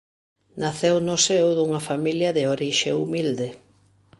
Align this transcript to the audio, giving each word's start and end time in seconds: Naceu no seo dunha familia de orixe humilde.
Naceu 0.61 0.95
no 1.07 1.15
seo 1.25 1.49
dunha 1.57 1.81
familia 1.89 2.29
de 2.37 2.43
orixe 2.53 2.89
humilde. 2.99 3.47